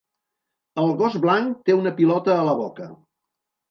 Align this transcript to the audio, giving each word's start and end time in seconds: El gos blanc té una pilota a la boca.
El 0.85 0.95
gos 1.03 1.19
blanc 1.27 1.61
té 1.69 1.79
una 1.83 1.95
pilota 2.03 2.37
a 2.41 2.43
la 2.53 2.61
boca. 2.67 2.95